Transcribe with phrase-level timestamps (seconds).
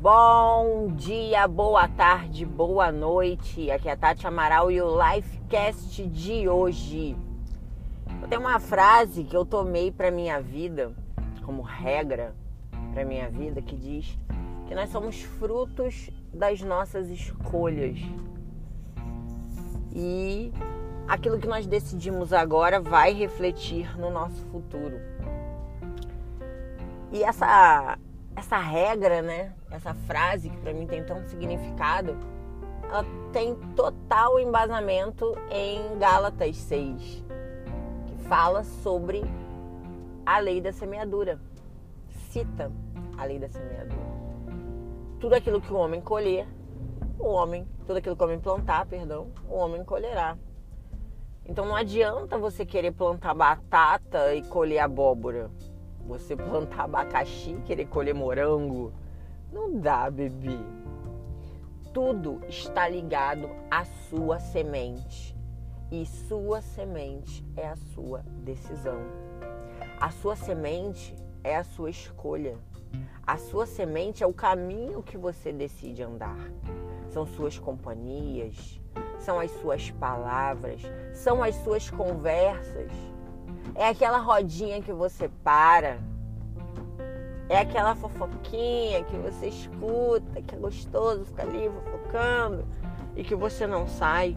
[0.00, 3.70] Bom dia, boa tarde, boa noite.
[3.70, 7.14] Aqui é a Tati Amaral e o Lifecast de hoje.
[8.22, 10.96] Eu tenho uma frase que eu tomei para minha vida,
[11.44, 12.34] como regra
[12.94, 14.18] para minha vida, que diz
[14.66, 17.98] que nós somos frutos das nossas escolhas.
[19.94, 20.50] E
[21.06, 24.98] aquilo que nós decidimos agora vai refletir no nosso futuro.
[27.12, 27.98] E essa
[28.36, 29.54] essa regra, né?
[29.70, 32.16] Essa frase que para mim tem tanto significado,
[32.84, 37.24] ela tem total embasamento em Gálatas 6,
[38.06, 39.22] que fala sobre
[40.24, 41.40] a lei da semeadura.
[42.30, 42.70] Cita
[43.16, 44.10] a lei da semeadura.
[45.20, 46.46] Tudo aquilo que o homem colher,
[47.18, 50.38] o homem, tudo aquilo que o homem plantar, perdão, o homem colherá.
[51.44, 55.50] Então não adianta você querer plantar batata e colher abóbora
[56.10, 58.92] você plantar abacaxi, querer colher morango.
[59.52, 60.58] Não dá, bebê.
[61.94, 65.36] Tudo está ligado à sua semente.
[65.90, 68.98] E sua semente é a sua decisão.
[70.00, 72.58] A sua semente é a sua escolha.
[73.24, 76.38] A sua semente é o caminho que você decide andar.
[77.08, 78.80] São suas companhias,
[79.20, 82.90] são as suas palavras, são as suas conversas
[83.80, 85.98] é aquela rodinha que você para.
[87.48, 92.66] É aquela fofoquinha que você escuta, que é gostoso ficar ali fofocando
[93.16, 94.36] e que você não sai.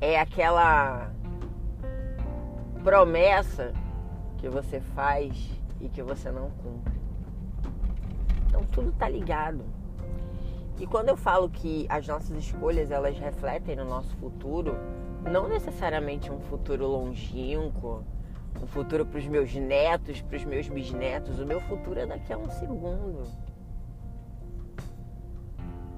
[0.00, 1.10] É aquela
[2.84, 3.72] promessa
[4.36, 6.94] que você faz e que você não cumpre.
[8.46, 9.64] Então tudo tá ligado.
[10.78, 14.76] E quando eu falo que as nossas escolhas elas refletem no nosso futuro,
[15.24, 18.04] não necessariamente um futuro longínquo,
[18.62, 21.38] um futuro para os meus netos, para os meus bisnetos.
[21.38, 23.22] O meu futuro é daqui a um segundo.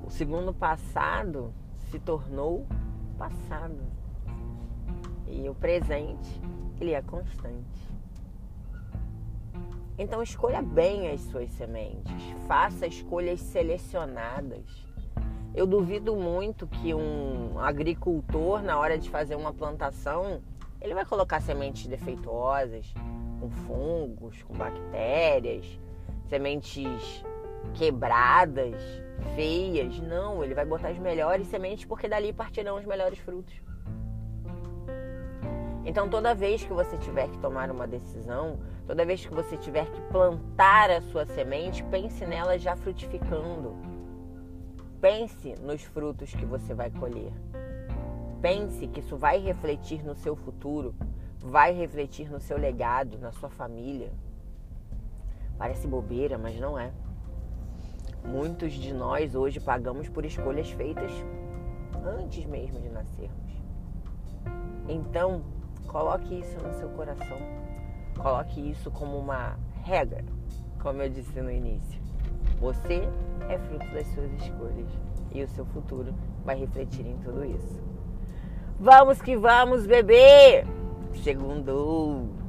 [0.04, 1.54] O segundo passado
[1.90, 2.66] se tornou
[3.16, 3.78] passado.
[5.26, 6.40] E o presente,
[6.80, 7.90] ele é constante.
[9.96, 12.10] Então escolha bem as suas sementes,
[12.48, 14.89] faça escolhas selecionadas
[15.54, 20.40] eu duvido muito que um agricultor, na hora de fazer uma plantação,
[20.80, 22.92] ele vai colocar sementes defeituosas,
[23.40, 25.66] com fungos, com bactérias,
[26.28, 27.24] sementes
[27.74, 28.80] quebradas,
[29.34, 29.98] feias.
[30.00, 33.60] Não, ele vai botar as melhores sementes porque dali partirão os melhores frutos.
[35.84, 39.86] Então, toda vez que você tiver que tomar uma decisão, toda vez que você tiver
[39.90, 43.89] que plantar a sua semente, pense nela já frutificando
[45.00, 47.32] Pense nos frutos que você vai colher.
[48.42, 50.94] Pense que isso vai refletir no seu futuro,
[51.38, 54.12] vai refletir no seu legado, na sua família.
[55.56, 56.92] Parece bobeira, mas não é.
[58.24, 61.10] Muitos de nós hoje pagamos por escolhas feitas
[62.04, 63.52] antes mesmo de nascermos.
[64.86, 65.42] Então,
[65.86, 67.38] coloque isso no seu coração.
[68.16, 70.22] Coloque isso como uma regra,
[70.82, 72.02] como eu disse no início.
[72.60, 73.08] Você
[73.50, 74.88] é fruto das suas escolhas
[75.32, 77.80] e o seu futuro vai refletir em tudo isso.
[78.78, 80.64] Vamos que vamos, bebê!
[81.22, 82.39] Segundo!